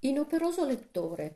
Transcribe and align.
inoperoso 0.00 0.64
lettore, 0.64 1.34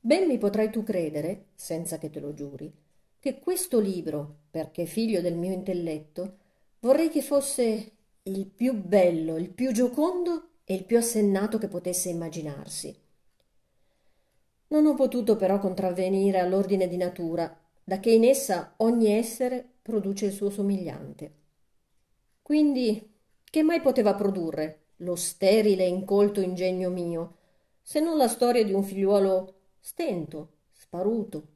ben 0.00 0.26
mi 0.26 0.38
potrai 0.38 0.70
tu 0.70 0.82
credere, 0.82 1.46
senza 1.54 1.98
che 1.98 2.10
te 2.10 2.20
lo 2.20 2.34
giuri, 2.34 2.72
che 3.18 3.38
questo 3.38 3.80
libro, 3.80 4.40
perché 4.50 4.84
figlio 4.84 5.20
del 5.20 5.36
mio 5.36 5.52
intelletto, 5.52 6.36
vorrei 6.80 7.08
che 7.08 7.22
fosse 7.22 7.92
il 8.22 8.46
più 8.46 8.74
bello, 8.74 9.36
il 9.36 9.50
più 9.50 9.72
giocondo 9.72 10.48
e 10.64 10.74
il 10.74 10.84
più 10.84 10.98
assennato 10.98 11.58
che 11.58 11.68
potesse 11.68 12.10
immaginarsi. 12.10 12.94
Non 14.68 14.86
ho 14.86 14.94
potuto 14.94 15.36
però 15.36 15.58
contravvenire 15.58 16.38
all'ordine 16.38 16.88
di 16.88 16.96
natura, 16.96 17.56
da 17.82 18.00
che 18.00 18.10
in 18.10 18.24
essa 18.24 18.74
ogni 18.78 19.12
essere 19.12 19.64
produce 19.82 20.26
il 20.26 20.32
suo 20.32 20.50
somigliante. 20.50 21.32
Quindi, 22.42 23.12
che 23.44 23.62
mai 23.62 23.80
poteva 23.80 24.14
produrre 24.14 24.80
lo 24.96 25.16
sterile 25.16 25.84
e 25.84 25.88
incolto 25.88 26.40
ingegno 26.40 26.90
mio, 26.90 27.36
se 27.86 28.00
non 28.00 28.16
la 28.16 28.28
storia 28.28 28.64
di 28.64 28.72
un 28.72 28.82
figliuolo 28.82 29.56
stento, 29.78 30.52
sparuto, 30.72 31.48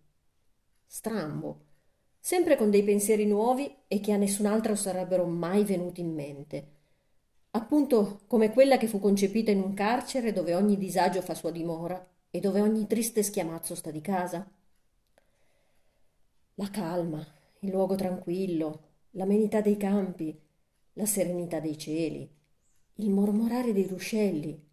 strambo, 0.84 1.64
sempre 2.20 2.54
con 2.54 2.68
dei 2.68 2.82
pensieri 2.82 3.24
nuovi 3.24 3.74
e 3.88 3.98
che 4.00 4.12
a 4.12 4.18
nessun 4.18 4.44
altro 4.44 4.74
sarebbero 4.74 5.24
mai 5.24 5.64
venuti 5.64 6.02
in 6.02 6.12
mente. 6.12 6.72
Appunto 7.52 8.20
come 8.26 8.52
quella 8.52 8.76
che 8.76 8.88
fu 8.88 9.00
concepita 9.00 9.50
in 9.50 9.62
un 9.62 9.72
carcere 9.72 10.34
dove 10.34 10.54
ogni 10.54 10.76
disagio 10.76 11.22
fa 11.22 11.34
sua 11.34 11.50
dimora 11.50 12.06
e 12.30 12.40
dove 12.40 12.60
ogni 12.60 12.86
triste 12.86 13.22
schiamazzo 13.22 13.74
sta 13.74 13.90
di 13.90 14.02
casa. 14.02 14.46
La 16.56 16.68
calma, 16.68 17.26
il 17.60 17.70
luogo 17.70 17.94
tranquillo, 17.94 18.82
l'amenità 19.12 19.62
dei 19.62 19.78
campi, 19.78 20.38
la 20.92 21.06
serenità 21.06 21.58
dei 21.58 21.78
cieli, 21.78 22.30
il 22.96 23.10
mormorare 23.10 23.72
dei 23.72 23.86
ruscelli, 23.86 24.67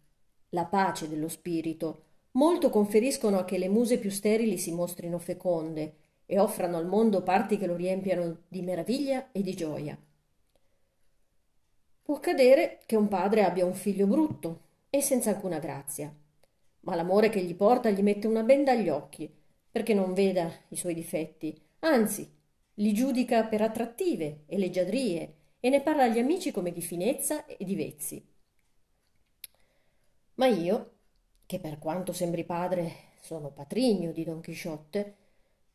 la 0.56 0.64
pace 0.64 1.06
dello 1.06 1.28
spirito, 1.28 2.04
molto 2.32 2.70
conferiscono 2.70 3.38
a 3.38 3.44
che 3.44 3.58
le 3.58 3.68
muse 3.68 3.98
più 3.98 4.08
sterili 4.08 4.56
si 4.56 4.72
mostrino 4.72 5.18
feconde 5.18 5.96
e 6.24 6.38
offrano 6.38 6.78
al 6.78 6.86
mondo 6.86 7.22
parti 7.22 7.58
che 7.58 7.66
lo 7.66 7.76
riempiano 7.76 8.38
di 8.48 8.62
meraviglia 8.62 9.30
e 9.32 9.42
di 9.42 9.54
gioia. 9.54 9.98
Può 12.02 12.14
accadere 12.16 12.80
che 12.86 12.96
un 12.96 13.08
padre 13.08 13.44
abbia 13.44 13.66
un 13.66 13.74
figlio 13.74 14.06
brutto 14.06 14.60
e 14.88 15.02
senza 15.02 15.28
alcuna 15.28 15.58
grazia, 15.58 16.10
ma 16.80 16.94
l'amore 16.94 17.28
che 17.28 17.42
gli 17.42 17.54
porta 17.54 17.90
gli 17.90 18.00
mette 18.00 18.26
una 18.26 18.42
benda 18.42 18.72
agli 18.72 18.88
occhi, 18.88 19.30
perché 19.70 19.92
non 19.92 20.14
veda 20.14 20.50
i 20.68 20.76
suoi 20.76 20.94
difetti, 20.94 21.54
anzi, 21.80 22.26
li 22.78 22.94
giudica 22.94 23.44
per 23.44 23.60
attrattive 23.60 24.44
e 24.46 24.56
leggiadrie 24.56 25.34
e 25.60 25.68
ne 25.68 25.82
parla 25.82 26.04
agli 26.04 26.18
amici 26.18 26.50
come 26.50 26.72
di 26.72 26.80
finezza 26.80 27.44
e 27.44 27.62
di 27.62 27.74
vezzi. 27.74 28.35
Ma 30.36 30.46
io, 30.46 30.92
che 31.46 31.58
per 31.58 31.78
quanto 31.78 32.12
sembri 32.12 32.44
padre 32.44 33.14
sono 33.20 33.50
patrigno 33.50 34.12
di 34.12 34.24
Don 34.24 34.40
Chisciotte, 34.40 35.16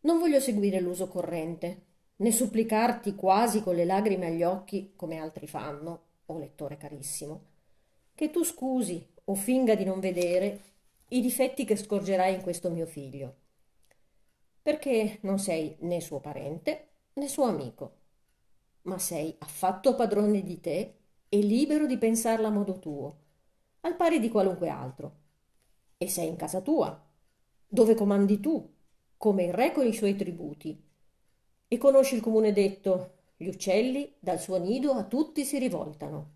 non 0.02 0.20
voglio 0.20 0.40
seguire 0.40 0.80
l'uso 0.80 1.08
corrente, 1.08 1.86
né 2.18 2.32
supplicarti 2.32 3.16
quasi 3.16 3.62
con 3.62 3.76
le 3.76 3.86
lagrime 3.86 4.28
agli 4.28 4.44
occhi 4.44 4.94
come 4.96 5.18
altri 5.18 5.48
fanno, 5.48 6.10
o 6.28 6.38
lettore 6.38 6.78
carissimo, 6.78 7.46
che 8.14 8.30
tu 8.30 8.44
scusi 8.44 9.06
o 9.26 9.36
finga 9.36 9.76
di 9.76 9.84
non 9.84 10.00
vedere 10.00 10.62
i 11.10 11.22
difetti 11.22 11.66
che 11.66 11.76
scorgerai 11.76 12.36
in 12.36 12.42
questo 12.42 12.70
mio 12.70 12.86
figlio, 12.86 13.36
perché 14.62 15.18
non 15.22 15.40
sei 15.40 15.76
né 15.80 16.00
suo 16.00 16.20
parente 16.20 16.90
né 17.14 17.28
suo 17.28 17.46
amico, 17.46 17.96
ma 18.84 18.98
sei 19.00 19.36
affatto 19.40 19.96
padrone 19.96 20.44
di 20.44 20.60
te 20.60 20.96
e 21.28 21.40
libero 21.40 21.86
di 21.86 21.98
pensarla 21.98 22.48
a 22.48 22.52
modo 22.52 22.80
tuo, 22.80 23.18
al 23.82 23.96
pari 23.96 24.20
di 24.20 24.30
qualunque 24.30 24.70
altro. 24.70 25.16
E 25.98 26.08
sei 26.08 26.28
in 26.28 26.36
casa 26.36 26.62
tua, 26.62 27.00
dove 27.68 27.96
comandi 27.96 28.40
tu, 28.40 28.70
come 29.18 29.44
il 29.44 29.54
re 29.54 29.72
con 29.72 29.86
i 29.86 29.94
suoi 29.94 30.16
tributi. 30.16 30.84
E 31.68 31.78
conosci 31.78 32.16
il 32.16 32.22
comune 32.22 32.52
detto, 32.52 33.18
gli 33.38 33.48
uccelli 33.48 34.16
dal 34.20 34.40
suo 34.40 34.58
nido 34.58 34.92
a 34.92 35.04
tutti 35.04 35.44
si 35.44 35.58
rivoltano. 35.58 36.32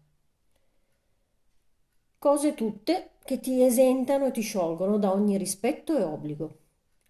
Cose 2.18 2.54
tutte 2.54 3.12
che 3.24 3.40
ti 3.40 3.64
esentano 3.64 4.28
e 4.28 4.32
ti 4.32 4.42
sciolgono 4.42 4.98
da 4.98 5.12
ogni 5.12 5.38
rispetto 5.38 5.98
e 5.98 6.04
obbligo, 6.04 6.58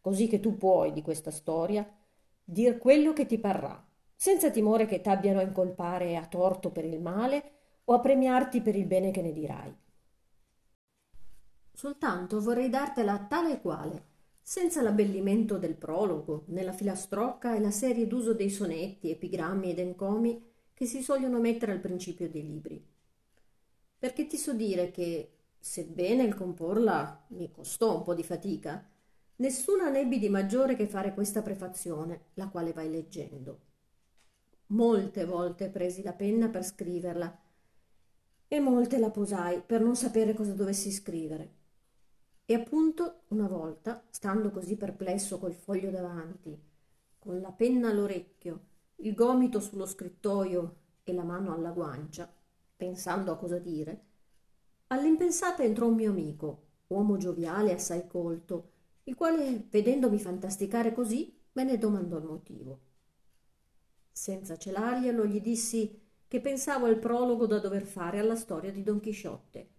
così 0.01 0.27
che 0.27 0.39
tu 0.39 0.57
puoi 0.57 0.91
di 0.91 1.01
questa 1.01 1.31
storia 1.31 1.87
dir 2.43 2.77
quello 2.77 3.13
che 3.13 3.25
ti 3.25 3.37
parrà, 3.37 3.83
senza 4.15 4.51
timore 4.51 4.85
che 4.85 5.01
t'abbiano 5.01 5.39
a 5.39 5.43
incolpare 5.43 6.15
a 6.15 6.25
torto 6.25 6.71
per 6.71 6.85
il 6.85 6.99
male 6.99 7.51
o 7.85 7.93
a 7.93 7.99
premiarti 7.99 8.61
per 8.61 8.75
il 8.75 8.85
bene 8.85 9.11
che 9.11 9.21
ne 9.21 9.31
dirai. 9.31 9.75
Soltanto 11.75 12.39
vorrei 12.39 12.69
dartela 12.69 13.25
tale 13.27 13.55
e 13.55 13.61
quale, 13.61 14.05
senza 14.41 14.81
l'abbellimento 14.81 15.57
del 15.57 15.75
prologo, 15.75 16.45
nella 16.47 16.71
filastrocca 16.71 17.53
e 17.53 17.59
la 17.59 17.69
serie 17.69 18.07
d'uso 18.07 18.33
dei 18.33 18.49
sonetti, 18.49 19.11
epigrammi 19.11 19.71
ed 19.71 19.79
encomi 19.79 20.41
che 20.73 20.85
si 20.85 21.01
sogliono 21.01 21.41
mettere 21.41 21.73
al 21.73 21.81
principio 21.81 22.29
dei 22.29 22.43
libri. 22.43 22.81
Perché 23.99 24.25
ti 24.25 24.37
so 24.37 24.53
dire 24.53 24.89
che, 24.89 25.31
sebbene 25.59 26.23
il 26.23 26.33
comporla 26.33 27.25
mi 27.31 27.51
costò 27.51 27.97
un 27.97 28.03
po' 28.03 28.13
di 28.13 28.23
fatica, 28.23 28.89
nessuna 29.37 29.89
nebbi 29.89 30.17
di 30.17 30.29
maggiore 30.29 30.77
che 30.77 30.87
fare 30.87 31.13
questa 31.13 31.41
prefazione, 31.41 32.27
la 32.35 32.47
quale 32.47 32.71
vai 32.71 32.89
leggendo. 32.89 33.59
Molte 34.67 35.25
volte 35.25 35.67
presi 35.67 36.03
la 36.03 36.13
penna 36.13 36.47
per 36.47 36.63
scriverla 36.63 37.41
e 38.47 38.59
molte 38.61 38.97
la 38.97 39.09
posai 39.09 39.61
per 39.61 39.81
non 39.81 39.97
sapere 39.97 40.33
cosa 40.33 40.53
dovessi 40.53 40.89
scrivere. 40.89 41.63
E 42.47 42.53
appunto 42.53 43.21
una 43.29 43.47
volta, 43.47 44.05
stando 44.11 44.51
così 44.51 44.77
perplesso 44.77 45.39
col 45.39 45.55
foglio 45.55 45.89
davanti, 45.89 46.55
con 47.17 47.41
la 47.41 47.51
penna 47.51 47.89
all'orecchio, 47.89 48.59
il 48.97 49.15
gomito 49.15 49.59
sullo 49.59 49.87
scrittoio 49.87 50.75
e 51.03 51.11
la 51.11 51.23
mano 51.23 51.55
alla 51.55 51.71
guancia, 51.71 52.31
pensando 52.75 53.31
a 53.31 53.37
cosa 53.37 53.57
dire, 53.57 54.03
all'impensata 54.87 55.63
entrò 55.63 55.87
un 55.87 55.95
mio 55.95 56.11
amico, 56.11 56.67
uomo 56.87 57.17
gioviale 57.17 57.73
assai 57.73 58.05
colto, 58.05 58.73
il 59.05 59.15
quale, 59.15 59.65
vedendomi 59.67 60.19
fantasticare 60.19 60.93
così, 60.93 61.35
me 61.53 61.63
ne 61.63 61.79
domandò 61.79 62.17
il 62.19 62.25
motivo. 62.25 62.79
Senza 64.11 64.55
celarglielo 64.55 65.25
gli 65.25 65.41
dissi 65.41 65.99
che 66.27 66.41
pensavo 66.41 66.85
al 66.85 66.99
prologo 66.99 67.47
da 67.47 67.57
dover 67.57 67.85
fare 67.85 68.19
alla 68.19 68.35
storia 68.35 68.71
di 68.71 68.83
Don 68.83 68.99
Chisciotte 68.99 69.73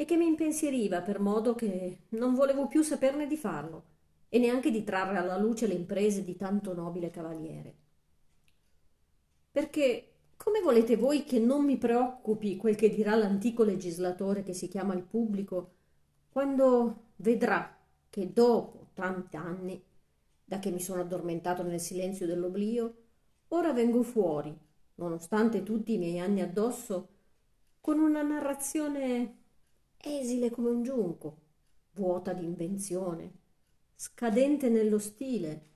e 0.00 0.04
che 0.04 0.16
mi 0.16 0.26
impensieriva 0.26 1.02
per 1.02 1.18
modo 1.18 1.56
che 1.56 2.02
non 2.10 2.34
volevo 2.34 2.68
più 2.68 2.82
saperne 2.82 3.26
di 3.26 3.36
farlo 3.36 3.84
e 4.28 4.38
neanche 4.38 4.70
di 4.70 4.84
trarre 4.84 5.18
alla 5.18 5.36
luce 5.36 5.66
le 5.66 5.74
imprese 5.74 6.22
di 6.22 6.36
tanto 6.36 6.72
nobile 6.72 7.10
cavaliere. 7.10 7.74
Perché 9.50 10.12
come 10.36 10.60
volete 10.60 10.94
voi 10.96 11.24
che 11.24 11.40
non 11.40 11.64
mi 11.64 11.78
preoccupi 11.78 12.56
quel 12.56 12.76
che 12.76 12.90
dirà 12.90 13.16
l'antico 13.16 13.64
legislatore 13.64 14.44
che 14.44 14.52
si 14.52 14.68
chiama 14.68 14.94
il 14.94 15.02
pubblico 15.02 15.72
quando 16.30 17.06
vedrà 17.16 17.76
che 18.08 18.32
dopo 18.32 18.90
tanti 18.94 19.36
anni, 19.36 19.82
da 20.44 20.60
che 20.60 20.70
mi 20.70 20.80
sono 20.80 21.00
addormentato 21.00 21.64
nel 21.64 21.80
silenzio 21.80 22.26
dell'oblio, 22.26 22.94
Ora 23.50 23.72
vengo 23.72 24.02
fuori, 24.02 24.54
nonostante 24.96 25.62
tutti 25.62 25.94
i 25.94 25.98
miei 25.98 26.18
anni 26.18 26.42
addosso, 26.42 27.08
con 27.80 27.98
una 27.98 28.20
narrazione 28.20 29.37
esile 30.00 30.50
come 30.50 30.70
un 30.70 30.82
giunco, 30.82 31.38
vuota 31.92 32.32
di 32.32 32.44
invenzione, 32.44 33.32
scadente 33.94 34.68
nello 34.68 34.98
stile, 34.98 35.66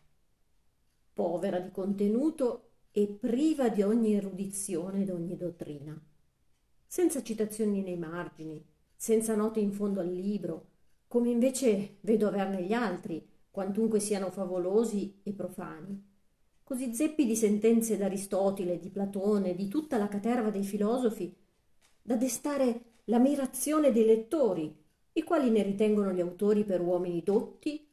povera 1.12 1.58
di 1.58 1.70
contenuto 1.70 2.70
e 2.92 3.08
priva 3.08 3.68
di 3.68 3.82
ogni 3.82 4.14
erudizione 4.14 5.02
ed 5.02 5.10
ogni 5.10 5.36
dottrina, 5.36 6.00
senza 6.86 7.22
citazioni 7.22 7.82
nei 7.82 7.96
margini, 7.96 8.64
senza 8.94 9.34
note 9.34 9.60
in 9.60 9.72
fondo 9.72 10.00
al 10.00 10.12
libro, 10.12 10.68
come 11.08 11.30
invece 11.30 11.96
vedo 12.00 12.28
averne 12.28 12.62
gli 12.62 12.72
altri, 12.72 13.28
quantunque 13.50 13.98
siano 14.00 14.30
favolosi 14.30 15.20
e 15.22 15.32
profani. 15.32 16.10
Così 16.62 16.94
zeppi 16.94 17.26
di 17.26 17.36
sentenze 17.36 17.96
d'Aristotele, 17.96 18.78
di 18.78 18.88
Platone, 18.88 19.54
di 19.54 19.68
tutta 19.68 19.98
la 19.98 20.08
caterva 20.08 20.50
dei 20.50 20.62
filosofi, 20.62 21.34
da 22.00 22.16
destare 22.16 22.91
l'ammirazione 23.04 23.92
dei 23.92 24.04
lettori, 24.04 24.74
i 25.14 25.22
quali 25.22 25.50
ne 25.50 25.62
ritengono 25.62 26.12
gli 26.12 26.20
autori 26.20 26.64
per 26.64 26.80
uomini 26.80 27.22
dotti, 27.22 27.88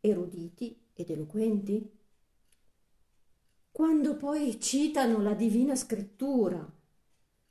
eruditi 0.00 0.78
ed 0.92 1.10
eloquenti? 1.10 1.98
Quando 3.70 4.16
poi 4.16 4.60
citano 4.60 5.20
la 5.20 5.34
divina 5.34 5.74
scrittura, 5.74 6.78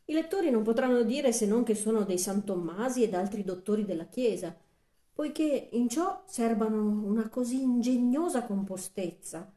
i 0.05 0.13
lettori 0.13 0.49
non 0.49 0.63
potranno 0.63 1.03
dire 1.03 1.31
se 1.31 1.45
non 1.45 1.63
che 1.63 1.75
sono 1.75 2.03
dei 2.03 2.17
San 2.17 2.43
Tommasi 2.43 3.03
ed 3.03 3.13
altri 3.13 3.43
dottori 3.43 3.85
della 3.85 4.07
Chiesa, 4.07 4.55
poiché 5.13 5.69
in 5.73 5.89
ciò 5.89 6.23
serbano 6.27 6.81
una 7.05 7.29
così 7.29 7.61
ingegnosa 7.61 8.45
compostezza, 8.45 9.53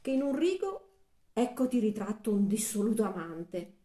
che 0.00 0.10
in 0.10 0.22
un 0.22 0.36
rigo 0.36 0.88
eccoti 1.32 1.78
ritratto 1.78 2.32
un 2.32 2.46
dissoluto 2.46 3.02
amante 3.04 3.76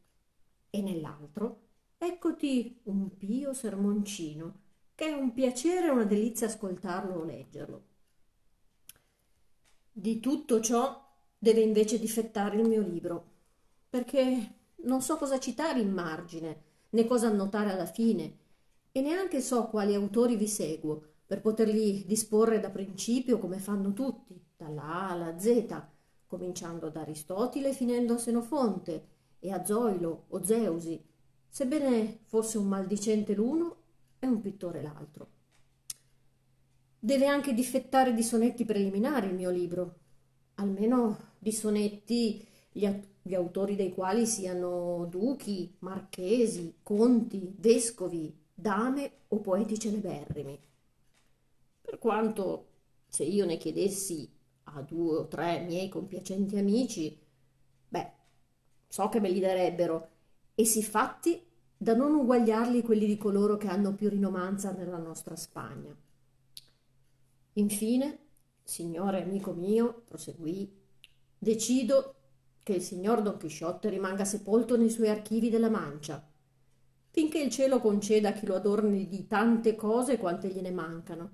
e 0.69 0.81
nell'altro 0.81 1.68
eccoti 2.01 2.79
un 2.83 3.15
pio 3.17 3.53
sermoncino 3.53 4.67
che 4.95 5.07
è 5.07 5.11
un 5.11 5.33
piacere 5.33 5.87
e 5.87 5.91
una 5.91 6.05
delizia 6.05 6.47
ascoltarlo 6.47 7.19
o 7.19 7.23
leggerlo. 7.23 7.83
Di 9.91 10.19
tutto 10.19 10.61
ciò 10.61 11.07
deve 11.37 11.61
invece 11.61 11.99
difettare 11.99 12.57
il 12.57 12.67
mio 12.67 12.81
libro, 12.81 13.25
perché 13.89 14.55
non 14.83 15.01
so 15.01 15.17
cosa 15.17 15.39
citare 15.39 15.79
in 15.79 15.91
margine, 15.91 16.63
né 16.89 17.05
cosa 17.05 17.27
annotare 17.27 17.71
alla 17.71 17.85
fine, 17.85 18.37
e 18.91 19.01
neanche 19.01 19.41
so 19.41 19.67
quali 19.67 19.93
autori 19.93 20.35
vi 20.35 20.47
seguo 20.47 21.03
per 21.25 21.41
poterli 21.41 22.05
disporre 22.05 22.59
da 22.59 22.69
principio 22.69 23.37
come 23.37 23.59
fanno 23.59 23.93
tutti, 23.93 24.41
dalla 24.55 24.83
A 24.83 25.09
alla 25.09 25.39
Z, 25.39 25.81
cominciando 26.27 26.89
da 26.89 27.01
Aristotile 27.01 27.73
finendo 27.73 28.15
a 28.15 28.17
Senofonte 28.17 29.07
e 29.39 29.51
a 29.51 29.63
Zoilo 29.63 30.25
o 30.29 30.43
Zeusi, 30.43 31.08
sebbene 31.49 32.19
fosse 32.25 32.57
un 32.57 32.67
maldicente 32.67 33.33
l'uno 33.33 33.75
e 34.19 34.27
un 34.27 34.39
pittore 34.41 34.81
l'altro. 34.81 35.27
Deve 36.99 37.25
anche 37.25 37.53
difettare 37.53 38.13
di 38.13 38.23
sonetti 38.23 38.65
preliminari 38.65 39.27
il 39.27 39.35
mio 39.35 39.49
libro, 39.49 39.95
almeno 40.55 41.17
di 41.39 41.51
sonetti 41.51 42.45
gli, 42.71 42.87
gli 43.21 43.33
autori 43.33 43.75
dei 43.75 43.93
quali 43.93 44.25
siano 44.25 45.05
duchi, 45.05 45.73
marchesi, 45.79 46.79
conti, 46.83 47.53
vescovi, 47.57 48.37
dame 48.53 49.11
o 49.29 49.39
poeti 49.39 49.79
celeberrimi. 49.79 50.59
Per 51.81 51.97
quanto 51.97 52.67
se 53.07 53.23
io 53.23 53.45
ne 53.45 53.57
chiedessi 53.57 54.29
a 54.65 54.81
due 54.81 55.17
o 55.17 55.27
tre 55.27 55.61
miei 55.61 55.89
compiacenti 55.89 56.57
amici, 56.57 57.17
beh, 57.87 58.11
so 58.87 59.09
che 59.09 59.19
me 59.19 59.29
li 59.29 59.39
darebbero, 59.39 60.09
e 60.59 60.65
si 60.65 60.83
fatti 60.83 61.41
da 61.77 61.95
non 61.95 62.13
uguagliarli 62.13 62.81
quelli 62.81 63.05
di 63.05 63.15
coloro 63.15 63.55
che 63.55 63.69
hanno 63.69 63.93
più 63.93 64.09
rinomanza 64.09 64.73
nella 64.73 64.97
nostra 64.97 65.37
Spagna. 65.37 65.95
Infine, 67.53 68.19
signore 68.61 69.23
amico 69.23 69.53
mio, 69.53 70.01
proseguì, 70.05 70.69
decido 71.37 72.15
che 72.61 72.73
il 72.73 72.81
signor 72.81 73.21
Don 73.21 73.37
Chisciotte 73.37 73.87
rimanga 73.87 74.25
sepolto 74.25 74.75
nei 74.75 74.89
suoi 74.89 75.07
archivi 75.07 75.49
della 75.49 75.69
Mancia, 75.69 76.29
finché 77.11 77.39
il 77.39 77.51
cielo 77.51 77.79
conceda 77.79 78.27
a 78.27 78.33
chi 78.33 78.45
lo 78.45 78.55
adorni 78.55 79.07
di 79.07 79.27
tante 79.27 79.75
cose 79.75 80.17
quante 80.17 80.49
gliene 80.49 80.71
mancano, 80.71 81.33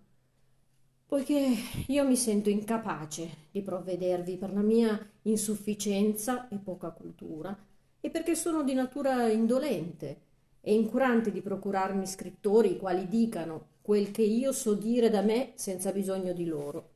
poiché 1.08 1.52
io 1.88 2.06
mi 2.06 2.16
sento 2.16 2.52
incapace 2.52 3.48
di 3.50 3.64
provvedervi 3.64 4.38
per 4.38 4.54
la 4.54 4.62
mia 4.62 5.04
insufficienza 5.24 6.48
e 6.48 6.58
poca 6.58 6.92
cultura, 6.92 7.58
e 8.06 8.12
perché 8.12 8.36
sono 8.36 8.62
di 8.62 8.76
natura 8.76 9.30
indolente 9.30 10.22
e 10.62 10.76
incurante 10.76 11.32
di 11.32 11.42
procurarmi 11.42 12.06
scrittori 12.06 12.74
i 12.74 12.78
quali 12.78 13.08
dicano 13.08 13.70
quel 13.82 14.12
che 14.12 14.22
io 14.22 14.52
so 14.52 14.76
dire 14.76 15.10
da 15.10 15.22
me 15.22 15.54
senza 15.56 15.92
bisogno 15.92 16.32
di 16.32 16.46
loro. 16.46 16.92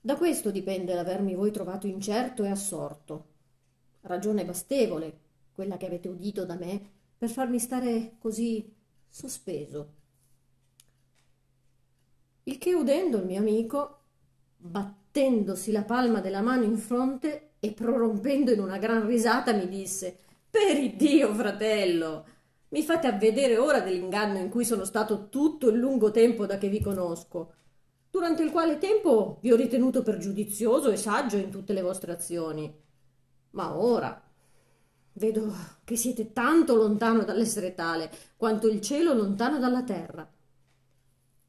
Da 0.00 0.16
questo 0.16 0.50
dipende 0.50 0.94
l'avermi 0.94 1.36
voi 1.36 1.52
trovato 1.52 1.86
incerto 1.86 2.42
e 2.42 2.48
assorto. 2.48 3.26
Ragione 4.00 4.44
bastevole, 4.44 5.18
quella 5.52 5.76
che 5.76 5.86
avete 5.86 6.08
udito 6.08 6.44
da 6.44 6.56
me, 6.56 6.82
per 7.16 7.28
farmi 7.28 7.60
stare 7.60 8.16
così 8.18 8.74
sospeso. 9.08 9.94
Il 12.42 12.58
che 12.58 12.74
udendo 12.74 13.18
il 13.18 13.26
mio 13.26 13.38
amico, 13.38 13.98
battendosi 14.56 15.70
la 15.70 15.84
palma 15.84 16.20
della 16.20 16.40
mano 16.40 16.64
in 16.64 16.78
fronte 16.78 17.49
e 17.60 17.72
prorompendo 17.72 18.50
in 18.50 18.60
una 18.60 18.78
gran 18.78 19.06
risata, 19.06 19.52
mi 19.52 19.68
disse 19.68 20.16
Per 20.50 20.76
Iddio, 20.76 21.32
fratello! 21.34 22.26
Mi 22.70 22.82
fate 22.82 23.06
avvedere 23.06 23.58
ora 23.58 23.80
dell'inganno 23.80 24.38
in 24.38 24.48
cui 24.48 24.64
sono 24.64 24.84
stato 24.84 25.28
tutto 25.28 25.68
il 25.68 25.78
lungo 25.78 26.10
tempo 26.10 26.46
da 26.46 26.56
che 26.56 26.68
vi 26.68 26.80
conosco 26.80 27.54
durante 28.10 28.42
il 28.42 28.50
quale 28.50 28.78
tempo 28.78 29.38
vi 29.40 29.52
ho 29.52 29.56
ritenuto 29.56 30.02
pergiudizioso 30.02 30.90
e 30.90 30.96
saggio 30.96 31.36
in 31.36 31.50
tutte 31.50 31.72
le 31.72 31.82
vostre 31.82 32.12
azioni. 32.12 32.72
Ma 33.50 33.76
ora 33.76 34.20
vedo 35.14 35.52
che 35.84 35.96
siete 35.96 36.32
tanto 36.32 36.74
lontano 36.74 37.24
dall'essere 37.24 37.74
tale 37.74 38.10
quanto 38.36 38.66
il 38.66 38.80
cielo 38.80 39.14
lontano 39.14 39.58
dalla 39.58 39.82
terra. 39.82 40.28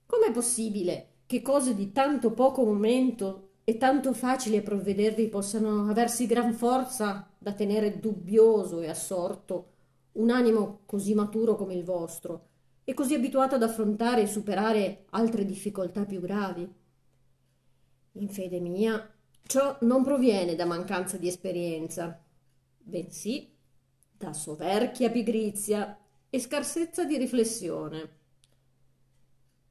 Com'è 0.06 0.32
possibile 0.32 1.08
che 1.26 1.42
cose 1.42 1.74
di 1.74 1.92
tanto 1.92 2.32
poco 2.32 2.64
momento 2.64 3.51
e 3.64 3.78
tanto 3.78 4.14
facili 4.14 4.58
a 4.58 4.62
provvedervi 4.62 5.28
possano 5.28 5.90
aversi 5.90 6.26
gran 6.26 6.54
forza 6.54 7.30
da 7.38 7.54
tenere 7.54 8.00
dubbioso 8.00 8.82
e 8.82 8.90
assorto 8.90 9.70
un 10.14 10.30
animo 10.30 10.82
così 10.86 11.14
maturo 11.14 11.56
come 11.56 11.74
il 11.74 11.84
vostro, 11.84 12.50
e 12.84 12.94
così 12.94 13.14
abituato 13.14 13.56
ad 13.56 13.64
affrontare 13.64 14.22
e 14.22 14.28
superare 14.28 15.06
altre 15.12 15.46
difficoltà 15.46 16.06
più 16.06 16.20
gravi. 16.20 16.70
In 18.14 18.28
fede 18.28 18.60
mia, 18.60 19.10
ciò 19.44 19.78
non 19.82 20.04
proviene 20.04 20.56
da 20.56 20.66
mancanza 20.66 21.18
di 21.18 21.28
esperienza, 21.28 22.22
bensì 22.78 23.50
da 24.18 24.34
soverchia 24.34 25.10
pigrizia 25.10 25.98
e 26.30 26.40
scarsezza 26.40 27.06
di 27.06 27.18
riflessione. 27.18 28.20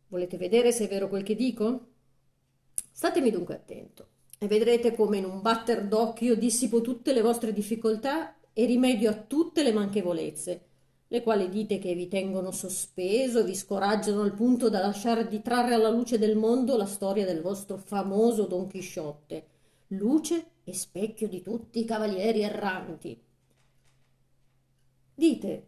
Volete 0.08 0.38
vedere 0.38 0.72
se 0.72 0.86
è 0.86 0.88
vero 0.88 1.08
quel 1.08 1.22
che 1.22 1.34
dico? 1.34 1.89
Statemi 2.90 3.30
dunque 3.30 3.54
attento 3.54 4.08
e 4.38 4.46
vedrete 4.46 4.94
come 4.94 5.18
in 5.18 5.24
un 5.24 5.40
batter 5.40 5.86
d'occhio 5.86 6.34
dissipo 6.34 6.80
tutte 6.80 7.12
le 7.12 7.22
vostre 7.22 7.52
difficoltà 7.52 8.36
e 8.52 8.64
rimedio 8.64 9.10
a 9.10 9.14
tutte 9.14 9.62
le 9.62 9.72
manchevolezze 9.72 10.68
le 11.12 11.24
quali 11.24 11.48
dite 11.48 11.80
che 11.80 11.92
vi 11.94 12.06
tengono 12.06 12.52
sospeso, 12.52 13.42
vi 13.42 13.56
scoraggiano 13.56 14.22
al 14.22 14.32
punto 14.32 14.68
da 14.68 14.78
lasciare 14.78 15.26
di 15.26 15.42
trarre 15.42 15.74
alla 15.74 15.90
luce 15.90 16.18
del 16.18 16.36
mondo 16.36 16.76
la 16.76 16.86
storia 16.86 17.26
del 17.26 17.40
vostro 17.40 17.78
famoso 17.78 18.46
Don 18.46 18.68
Chisciotte, 18.68 19.46
luce 19.88 20.50
e 20.62 20.72
specchio 20.72 21.26
di 21.26 21.42
tutti 21.42 21.80
i 21.80 21.84
cavalieri 21.84 22.42
erranti. 22.42 23.20
Dite, 25.12 25.66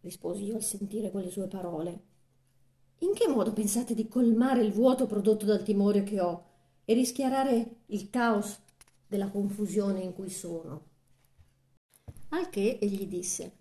risposi 0.00 0.44
io 0.44 0.54
al 0.54 0.62
sentire 0.62 1.10
quelle 1.10 1.28
sue 1.28 1.46
parole, 1.46 2.00
in 3.00 3.12
che 3.12 3.28
modo 3.28 3.52
pensate 3.52 3.92
di 3.92 4.08
colmare 4.08 4.62
il 4.62 4.72
vuoto 4.72 5.04
prodotto 5.04 5.44
dal 5.44 5.62
timore 5.62 6.04
che 6.04 6.22
ho 6.22 6.44
e 6.90 6.94
rischiarare 6.94 7.82
il 7.86 8.10
caos 8.10 8.58
della 9.06 9.28
confusione 9.28 10.00
in 10.00 10.12
cui 10.12 10.28
sono? 10.28 10.86
Al 12.30 12.50
che 12.50 12.80
egli 12.82 13.06
disse 13.06 13.58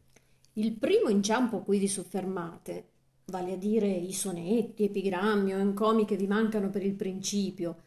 il 0.54 0.74
primo 0.74 1.10
inciampo 1.10 1.58
a 1.58 1.62
cui 1.62 1.78
vi 1.78 1.88
soffermate, 1.88 2.88
vale 3.26 3.54
a 3.54 3.56
dire 3.56 3.86
i 3.88 4.14
sonetti, 4.14 4.86
epigrammi 4.86 5.54
o 5.54 5.60
encomi 5.60 6.06
che 6.06 6.16
vi 6.16 6.26
mancano 6.26 6.72
per 6.72 6.84
il 6.84 6.96
principio 6.96 7.84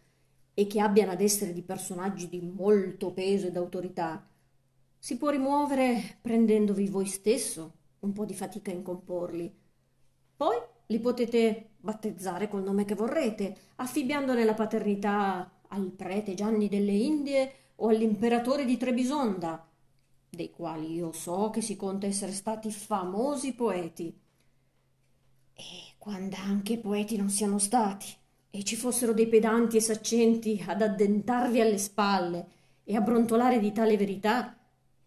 e 0.55 0.69
che 0.69 0.79
abbiano 0.79 1.11
ad 1.11 1.21
essere 1.21 1.53
di 1.53 1.63
personaggi 1.63 2.29
di 2.29 2.41
molto 2.41 3.11
peso 3.11 3.49
ed 3.49 3.57
autorità, 3.57 4.25
si 4.97 5.17
può 5.17 5.31
rimuovere 5.31 6.19
prendendovi 6.23 6.87
voi 6.87 7.07
stesso 7.07 7.73
un 7.99 8.13
po' 8.13 8.25
di 8.25 8.35
fatica 8.35 8.71
in 8.71 8.85
comporli. 8.85 9.53
Poi 10.37 10.57
li 10.87 11.01
potete 11.01 11.72
battezzare 11.83 12.49
col 12.49 12.63
nome 12.63 12.85
che 12.85 12.95
vorrete, 12.95 13.57
affibbiandone 13.77 14.45
la 14.45 14.55
paternità 14.55 15.51
al 15.69 15.91
prete 15.91 16.35
Gianni 16.35 16.69
delle 16.69 16.93
Indie 16.93 17.55
o 17.77 17.89
all'imperatore 17.89 18.65
di 18.65 18.77
Trebisonda, 18.77 19.67
dei 20.31 20.51
quali 20.51 20.93
io 20.95 21.13
so 21.13 21.51
che 21.51 21.61
si 21.61 21.77
conta 21.77 22.07
essere 22.07 22.33
stati 22.33 22.71
famosi 22.71 23.53
poeti. 23.53 24.17
E 25.55 25.63
quando 25.99 26.37
anche 26.37 26.79
poeti 26.79 27.17
non 27.17 27.29
siano 27.29 27.59
stati, 27.59 28.07
e 28.55 28.65
ci 28.65 28.77
fossero 28.77 29.13
dei 29.13 29.27
pedanti 29.27 29.79
e 29.79 29.81
saccenti 29.81 30.63
ad 30.67 30.83
addentarvi 30.83 31.61
alle 31.61 31.79
spalle 31.79 32.47
e 32.85 32.95
a 32.95 33.01
brontolare 33.01 33.59
di 33.59 33.73
tale 33.73 33.97
verità, 33.97 34.57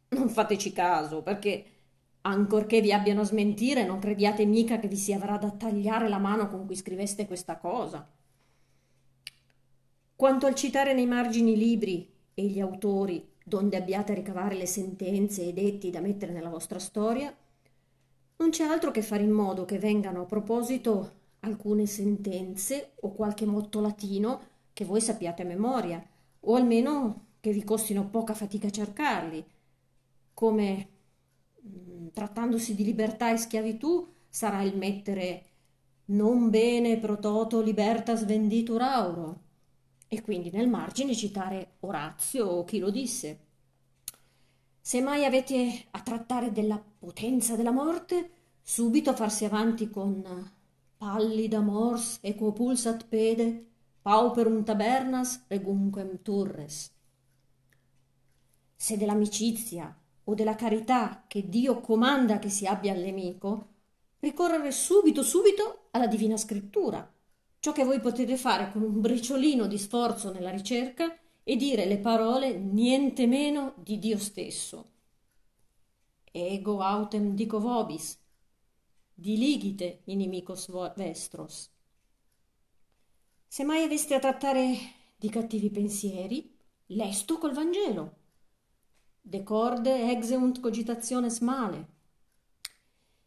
non 0.10 0.29
fateci 0.29 0.74
caso, 0.74 1.22
perché 1.22 1.65
ancorché 2.27 2.82
vi 2.82 2.91
abbiano 2.91 3.22
a 3.22 3.25
smentire, 3.25 3.86
non 3.86 4.00
crediate 4.00 4.46
mica 4.46 4.79
che 4.79 4.88
vi 4.88 4.98
si 4.98 5.13
avrà 5.13 5.38
da 5.38 5.51
tagliare 5.51 6.10
la 6.10 6.17
mano 6.17 6.48
con 6.48 6.65
cui 6.65 6.75
scriveste 6.75 7.27
questa 7.27 7.58
cosa. 7.58 8.08
Quanto 10.15 10.46
al 10.46 10.55
citare 10.55 10.94
nei 10.94 11.05
margini 11.05 11.55
libri 11.55 12.10
e 12.34 12.44
gli 12.44 12.60
autori 12.60 13.34
donde 13.44 13.77
abbiate 13.77 14.12
a 14.12 14.15
ricavare 14.15 14.55
le 14.55 14.65
sentenze 14.65 15.44
e 15.44 15.48
i 15.50 15.53
detti 15.53 15.91
da 15.91 16.00
mettere 16.00 16.32
nella 16.32 16.50
vostra 16.50 16.79
storia, 16.79 17.36
non 18.38 18.50
c'è 18.50 18.63
altro 18.63 18.91
che 18.91 19.01
fare 19.01 19.24
in 19.24 19.32
modo 19.32 19.65
che 19.65 19.77
vengano 19.77 20.22
a 20.22 20.25
proposito 20.25 21.24
alcune 21.41 21.86
sentenze 21.86 22.94
o 23.01 23.12
qualche 23.12 23.46
motto 23.46 23.82
latino 23.82 24.53
che 24.74 24.84
voi 24.84 25.00
sappiate 25.00 25.44
a 25.44 25.46
memoria, 25.46 26.03
o 26.39 26.55
almeno 26.55 27.27
che 27.39 27.51
vi 27.51 27.63
costino 27.63 28.08
poca 28.08 28.34
fatica 28.34 28.70
cercarli, 28.70 29.46
come 30.34 30.88
trattandosi 32.16 32.74
di 32.74 32.86
libertà 32.86 33.32
e 33.32 33.38
schiavitù 33.38 34.08
sarà 34.30 34.62
il 34.62 34.76
mettere 34.78 35.44
non 36.06 36.50
bene 36.50 36.98
prototo 36.98 37.62
libertas 37.62 38.26
venditur 38.26 38.82
auro, 38.82 39.42
e 40.08 40.22
quindi 40.22 40.50
nel 40.52 40.70
margine 40.70 41.14
citare 41.14 41.76
Orazio 41.82 42.46
o 42.46 42.64
chi 42.64 42.80
lo 42.80 42.90
disse. 42.90 43.40
Se 44.80 45.02
mai 45.02 45.26
avete 45.26 45.86
a 45.92 46.00
trattare 46.02 46.52
della 46.52 46.82
potenza 47.00 47.56
della 47.56 47.72
morte, 47.72 48.30
subito 48.62 49.14
farsi 49.14 49.46
avanti 49.46 49.90
con 49.90 50.52
pallida 50.98 51.60
mors 51.60 52.20
equo 52.22 52.54
pulsat 52.54 53.08
pede, 53.08 53.66
pauperum 54.02 54.64
tabernas 54.64 55.44
regumquem 55.48 56.22
turres. 56.22 56.92
Se 58.76 58.98
dell'amicizia 58.98 59.96
o 60.25 60.34
della 60.34 60.55
carità 60.55 61.24
che 61.27 61.48
Dio 61.50 61.79
comanda 61.79 62.39
che 62.39 62.50
si 62.50 62.65
abbia 62.65 62.94
al 62.94 63.00
nemico, 63.00 63.70
ricorrere 64.20 64.72
subito, 64.72 65.24
subito 65.24 65.88
alla 65.91 66.08
Divina 66.08 66.38
Scrittura, 66.38 67.12
ciò 67.60 67.72
che 67.72 67.84
voi 67.84 68.00
potete 68.00 68.38
fare 68.38 68.72
con 68.72 68.82
un 68.82 69.01
briciolino 69.01 69.67
di 69.67 69.77
sforzo 69.77 70.32
nella 70.32 70.51
ricerca 70.51 71.17
e 71.44 71.55
dire 71.55 71.86
le 71.86 72.00
parole 72.00 72.58
niente 72.58 73.27
meno 73.27 73.74
di 73.77 74.00
Dio 74.00 74.17
stesso. 74.17 74.91
Ego 76.32 76.82
autem 76.82 77.34
dico 77.34 77.60
vobis, 77.60 78.20
diligite 79.13 80.01
inimicos 80.05 80.70
vestros. 80.96 81.70
Se 83.48 83.63
mai 83.63 83.84
aveste 83.84 84.15
a 84.15 84.20
trattare 84.20 84.75
di 85.15 85.29
cattivi 85.29 85.70
pensieri, 85.70 86.53
lesto 86.88 87.38
col 87.38 87.53
Vangelo. 87.53 88.17
Decorde 89.27 90.12
exeunt 90.12 90.60
cogitationes 90.60 91.39
male. 91.39 91.88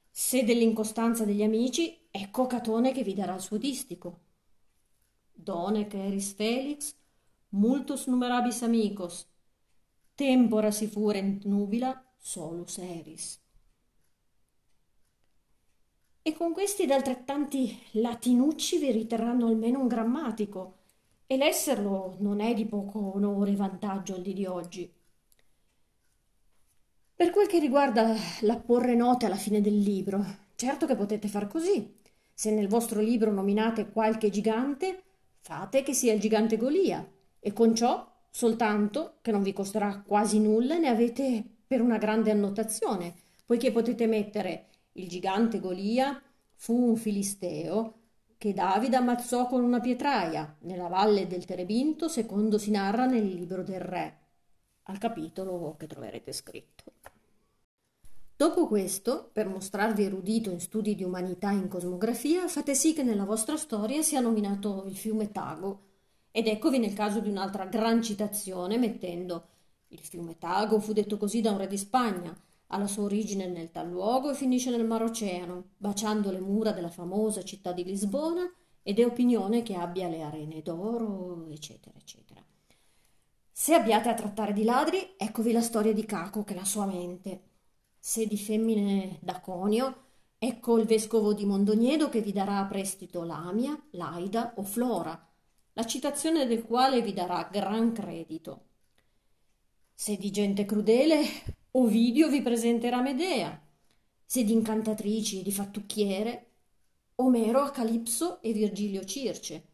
Se 0.09 0.45
dell'incostanza 0.45 1.25
degli 1.25 1.43
amici, 1.43 2.07
ecco 2.09 2.47
Catone 2.47 2.93
che 2.93 3.03
vi 3.03 3.15
darà 3.15 3.35
il 3.35 3.41
suo 3.41 3.57
distico. 3.57 4.21
Donec 5.33 5.95
eris 5.95 6.35
felix, 6.35 6.95
multus 7.49 8.07
numerabis 8.07 8.63
amicos, 8.63 9.27
tempora 10.15 10.71
si 10.71 10.87
furent 10.87 11.45
nubila 11.47 12.01
solus 12.17 12.79
eris. 12.79 13.43
E 16.23 16.33
con 16.33 16.53
questi 16.53 16.85
ed 16.85 16.93
altrettanti 16.93 17.77
latinucci 17.95 18.79
vi 18.79 18.93
riterranno 18.93 19.49
almeno 19.49 19.81
un 19.81 19.89
grammatico, 19.89 20.77
e 21.27 21.37
l'esserlo 21.37 22.15
non 22.21 22.39
è 22.39 22.55
di 22.55 22.67
poco 22.67 23.17
onore 23.17 23.51
e 23.51 23.57
vantaggio 23.57 24.15
al 24.15 24.23
di 24.23 24.33
di 24.33 24.47
oggi. 24.47 24.95
Per 27.19 27.31
quel 27.31 27.49
che 27.49 27.59
riguarda 27.59 28.15
l'apporre 28.43 28.95
note 28.95 29.27
alla 29.27 29.35
fine 29.35 29.61
del 29.61 29.77
libro, 29.77 30.25
certo 30.55 30.87
che 30.87 30.95
potete 30.95 31.27
far 31.27 31.49
così. 31.49 31.97
Se 32.33 32.53
nel 32.53 32.69
vostro 32.69 33.01
libro 33.01 33.33
nominate 33.33 33.91
qualche 33.91 34.31
gigante, 34.31 35.03
fate 35.41 35.83
che 35.83 35.95
sia 35.95 36.13
il 36.13 36.21
gigante 36.21 36.57
Golia, 36.57 37.05
e 37.41 37.53
con 37.53 37.75
ciò 37.75 38.09
soltanto, 38.31 39.15
che 39.21 39.33
non 39.33 39.43
vi 39.43 39.53
costerà 39.53 40.01
quasi 40.07 40.39
nulla, 40.39 40.79
ne 40.79 40.87
avete 40.87 41.43
per 41.67 41.81
una 41.81 41.99
grande 41.99 42.31
annotazione, 42.31 43.13
poiché 43.45 43.73
potete 43.73 44.07
mettere 44.07 44.69
il 44.93 45.09
gigante 45.09 45.59
Golia 45.59 46.23
fu 46.55 46.73
un 46.73 46.95
filisteo 46.95 47.95
che 48.39 48.53
Davide 48.53 48.95
ammazzò 48.95 49.49
con 49.49 49.65
una 49.65 49.81
pietraia 49.81 50.57
nella 50.61 50.87
valle 50.87 51.27
del 51.27 51.45
Terebinto, 51.45 52.07
secondo 52.07 52.59
si 52.59 52.71
narra 52.71 53.07
nel 53.07 53.27
libro 53.27 53.65
del 53.65 53.81
re, 53.81 54.19
al 54.85 54.99
capitolo 54.99 55.75
che 55.77 55.89
troverete 55.89 56.33
scritto. 56.33 56.93
Dopo 58.39 58.69
questo, 58.69 59.31
per 59.33 59.49
mostrarvi 59.49 60.05
erudito 60.05 60.53
in 60.53 60.61
studi 60.61 60.95
di 60.95 61.03
umanità 61.03 61.51
e 61.51 61.55
in 61.57 61.67
cosmografia, 61.67 62.47
fate 62.47 62.77
sì 62.77 62.93
che 62.93 63.03
nella 63.03 63.25
vostra 63.25 63.57
storia 63.57 64.01
sia 64.03 64.21
nominato 64.21 64.85
il 64.87 64.97
fiume 64.97 65.33
Tago, 65.33 65.81
ed 66.31 66.47
eccovi 66.47 66.79
nel 66.79 66.93
caso 66.93 67.19
di 67.19 67.29
un'altra 67.29 67.65
gran 67.65 68.01
citazione 68.01 68.79
mettendo 68.79 69.49
il 69.89 69.99
fiume 69.99 70.39
Tago 70.39 70.79
fu 70.79 70.93
detto 70.93 71.17
così 71.17 71.41
da 71.41 71.51
un 71.51 71.59
re 71.59 71.67
di 71.67 71.77
Spagna, 71.77 72.33
ha 72.69 72.79
la 72.79 72.87
sua 72.87 73.03
origine 73.03 73.49
nel 73.49 73.73
tal 73.73 73.89
luogo 73.89 74.31
e 74.31 74.35
finisce 74.35 74.71
nel 74.71 74.87
Mar 74.87 75.03
Oceano, 75.03 75.71
baciando 75.77 76.31
le 76.31 76.39
mura 76.39 76.71
della 76.71 76.91
famosa 76.91 77.43
città 77.43 77.73
di 77.73 77.83
Lisbona 77.83 78.49
ed 78.85 79.01
è 79.01 79.05
opinione 79.05 79.65
che 79.65 79.75
abbia 79.75 80.07
le 80.07 80.23
arene 80.23 80.63
d'oro, 80.63 81.49
eccetera, 81.51 81.99
eccetera. 81.99 82.41
Se 83.51 83.75
abbiate 83.75 84.09
a 84.09 84.15
trattare 84.15 84.53
di 84.53 84.63
ladri, 84.63 85.15
eccovi 85.17 85.51
la 85.51 85.61
storia 85.61 85.93
di 85.93 86.05
Caco 86.05 86.45
che 86.45 86.55
la 86.55 86.65
sua 86.65 86.87
mente. 86.87 87.48
Se 88.09 88.27
di 88.27 88.39
femmine 88.39 89.19
da 89.21 89.39
conio, 89.39 90.05
ecco 90.39 90.79
il 90.79 90.87
vescovo 90.87 91.35
di 91.35 91.45
Mondognedo 91.45 92.09
che 92.09 92.23
vi 92.23 92.33
darà 92.33 92.61
a 92.61 92.65
prestito 92.65 93.23
Lamia, 93.23 93.79
Laida 93.91 94.55
o 94.57 94.63
Flora, 94.63 95.29
la 95.75 95.85
citazione 95.85 96.47
del 96.47 96.63
quale 96.63 97.03
vi 97.03 97.13
darà 97.13 97.47
gran 97.53 97.93
credito. 97.93 98.63
Se 99.93 100.17
di 100.17 100.31
gente 100.31 100.65
crudele, 100.65 101.23
Ovidio 101.73 102.31
vi 102.31 102.41
presenterà 102.41 103.03
Medea, 103.03 103.63
se 104.25 104.43
di 104.43 104.55
incantatrici 104.55 105.41
e 105.41 105.43
di 105.43 105.53
fattucchiere, 105.53 106.53
Omero 107.17 107.71
Calipso 107.73 108.41
e 108.41 108.55
Virgilio 108.55 109.05
Circe, 109.05 109.67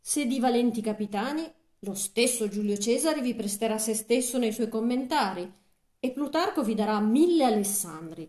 se 0.00 0.26
di 0.26 0.40
valenti 0.40 0.80
capitani, 0.80 1.48
lo 1.78 1.94
stesso 1.94 2.48
Giulio 2.48 2.76
Cesare 2.76 3.20
vi 3.20 3.36
presterà 3.36 3.78
se 3.78 3.94
stesso 3.94 4.38
nei 4.38 4.50
suoi 4.50 4.68
commentari 4.68 5.58
e 6.00 6.10
Plutarco 6.12 6.62
vi 6.62 6.74
darà 6.74 6.98
mille 6.98 7.44
Alessandri. 7.44 8.28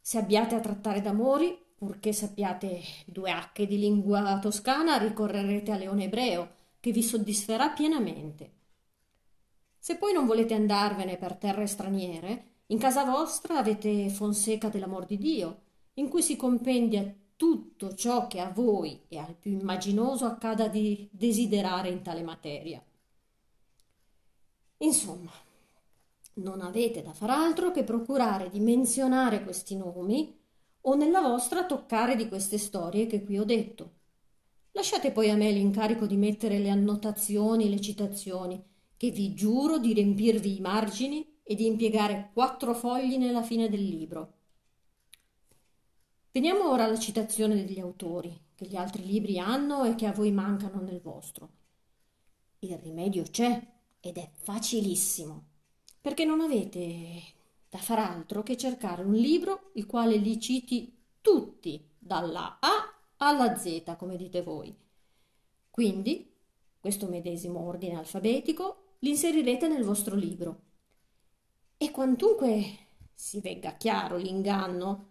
Se 0.00 0.18
abbiate 0.18 0.54
a 0.54 0.60
trattare 0.60 1.00
d'amori, 1.00 1.58
purché 1.74 2.12
sappiate 2.12 2.80
due 3.04 3.30
acche 3.30 3.66
di 3.66 3.76
lingua 3.76 4.38
toscana, 4.38 4.96
ricorrerete 4.96 5.72
a 5.72 5.76
Leone 5.76 6.04
Ebreo, 6.04 6.54
che 6.78 6.92
vi 6.92 7.02
soddisferà 7.02 7.70
pienamente. 7.70 8.52
Se 9.78 9.96
poi 9.96 10.12
non 10.12 10.26
volete 10.26 10.54
andarvene 10.54 11.16
per 11.16 11.34
terre 11.34 11.66
straniere, 11.66 12.52
in 12.68 12.78
casa 12.78 13.04
vostra 13.04 13.58
avete 13.58 14.08
Fonseca 14.08 14.68
dell'amor 14.68 15.04
di 15.04 15.18
Dio, 15.18 15.62
in 15.94 16.08
cui 16.08 16.22
si 16.22 16.36
compendia 16.36 17.14
tutto 17.36 17.94
ciò 17.94 18.26
che 18.28 18.40
a 18.40 18.48
voi 18.48 19.02
e 19.08 19.18
al 19.18 19.34
più 19.34 19.50
immaginoso 19.50 20.24
accada 20.24 20.68
di 20.68 21.08
desiderare 21.10 21.88
in 21.88 22.00
tale 22.02 22.22
materia. 22.22 22.82
Insomma, 24.78 25.30
non 26.34 26.60
avete 26.60 27.02
da 27.02 27.12
far 27.12 27.30
altro 27.30 27.70
che 27.70 27.84
procurare 27.84 28.50
di 28.50 28.60
menzionare 28.60 29.44
questi 29.44 29.76
nomi 29.76 30.36
o 30.82 30.94
nella 30.94 31.20
vostra 31.20 31.64
toccare 31.64 32.16
di 32.16 32.28
queste 32.28 32.58
storie 32.58 33.06
che 33.06 33.22
qui 33.22 33.38
ho 33.38 33.44
detto. 33.44 33.92
Lasciate 34.72 35.12
poi 35.12 35.30
a 35.30 35.36
me 35.36 35.50
l'incarico 35.50 36.06
di 36.06 36.16
mettere 36.16 36.58
le 36.58 36.70
annotazioni, 36.70 37.70
le 37.70 37.80
citazioni, 37.80 38.62
che 38.96 39.10
vi 39.10 39.34
giuro 39.34 39.78
di 39.78 39.92
riempirvi 39.92 40.56
i 40.56 40.60
margini 40.60 41.38
e 41.42 41.54
di 41.54 41.66
impiegare 41.66 42.30
quattro 42.32 42.74
fogli 42.74 43.16
nella 43.16 43.42
fine 43.42 43.68
del 43.68 43.84
libro. 43.84 44.32
Veniamo 46.32 46.70
ora 46.70 46.84
alla 46.84 46.98
citazione 46.98 47.54
degli 47.54 47.78
autori, 47.78 48.36
che 48.56 48.66
gli 48.66 48.74
altri 48.74 49.06
libri 49.06 49.38
hanno 49.38 49.84
e 49.84 49.94
che 49.94 50.06
a 50.06 50.12
voi 50.12 50.32
mancano 50.32 50.80
nel 50.80 51.00
vostro. 51.00 51.50
Il 52.58 52.76
rimedio 52.78 53.22
c'è 53.22 53.72
ed 54.00 54.16
è 54.16 54.30
facilissimo, 54.34 55.44
perché 56.04 56.26
non 56.26 56.42
avete 56.42 57.22
da 57.70 57.78
far 57.78 57.98
altro 57.98 58.42
che 58.42 58.58
cercare 58.58 59.02
un 59.02 59.14
libro 59.14 59.70
il 59.76 59.86
quale 59.86 60.16
li 60.16 60.38
citi 60.38 60.94
tutti, 61.22 61.82
dalla 61.98 62.58
A 62.60 62.94
alla 63.16 63.56
Z, 63.56 63.96
come 63.96 64.18
dite 64.18 64.42
voi. 64.42 64.76
Quindi, 65.70 66.30
questo 66.78 67.08
medesimo 67.08 67.60
ordine 67.60 67.96
alfabetico 67.96 68.96
li 68.98 69.08
inserirete 69.08 69.66
nel 69.66 69.82
vostro 69.82 70.14
libro. 70.14 70.60
E 71.78 71.90
quantunque 71.90 72.64
si 73.14 73.40
vegga 73.40 73.72
chiaro 73.72 74.18
l'inganno, 74.18 75.06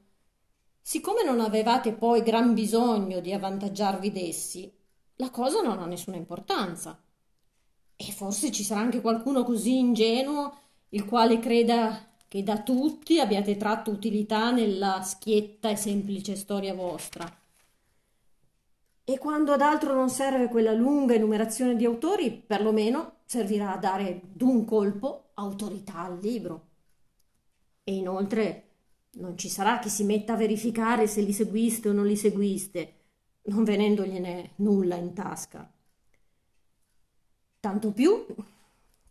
siccome 0.80 1.24
non 1.24 1.40
avevate 1.40 1.94
poi 1.94 2.22
gran 2.22 2.54
bisogno 2.54 3.20
di 3.20 3.34
avvantaggiarvi 3.34 4.12
d'essi, 4.12 4.72
la 5.16 5.32
cosa 5.32 5.60
non 5.62 5.80
ha 5.80 5.88
nessuna 5.88 6.18
importanza. 6.18 7.02
E 7.96 8.12
forse 8.12 8.52
ci 8.52 8.64
sarà 8.64 8.82
anche 8.82 9.02
qualcuno 9.02 9.44
così 9.44 9.80
ingenuo 9.80 10.62
il 10.94 11.06
quale 11.06 11.40
creda 11.40 12.08
che 12.28 12.44
da 12.44 12.62
tutti 12.62 13.20
abbiate 13.20 13.58
tratto 13.58 13.92
utilità 13.92 14.52
nella 14.52 15.02
schietta 15.02 15.70
e 15.70 15.76
semplice 15.76 16.36
storia 16.36 16.74
vostra. 16.74 17.32
E 19.06 19.18
quando 19.18 19.52
ad 19.52 19.62
altro 19.62 19.94
non 19.94 20.10
serve 20.10 20.48
quella 20.48 20.72
lunga 20.72 21.14
enumerazione 21.14 21.76
di 21.76 21.86
autori, 21.86 22.32
perlomeno 22.32 23.18
servirà 23.26 23.74
a 23.74 23.78
dare 23.78 24.22
d'un 24.32 24.66
colpo 24.66 25.32
autorità 25.34 26.06
al 26.06 26.20
libro. 26.20 26.68
E 27.84 27.96
inoltre 27.96 28.68
non 29.14 29.38
ci 29.38 29.50
sarà 29.50 29.80
chi 29.80 29.90
si 29.90 30.04
metta 30.04 30.34
a 30.34 30.38
verificare 30.38 31.08
se 31.08 31.22
li 31.22 31.34
seguiste 31.34 31.90
o 31.90 31.92
non 31.92 32.06
li 32.06 32.16
seguiste, 32.16 32.94
non 33.44 33.64
venendogliene 33.64 34.52
nulla 34.58 34.96
in 34.96 35.14
tasca. 35.14 35.70
Tanto 37.60 37.92
più 37.92 38.26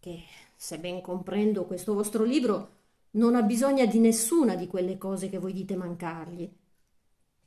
che, 0.02 0.25
se 0.56 0.80
ben 0.80 1.00
comprendo 1.00 1.64
questo 1.64 1.94
vostro 1.94 2.25
libro, 2.25 2.71
non 3.12 3.37
ha 3.37 3.42
bisogno 3.42 3.87
di 3.87 4.00
nessuna 4.00 4.56
di 4.56 4.66
quelle 4.66 4.99
cose 4.99 5.28
che 5.28 5.38
voi 5.38 5.52
dite 5.52 5.76
mancargli, 5.76 6.52